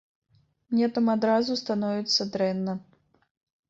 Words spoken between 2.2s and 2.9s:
дрэнна.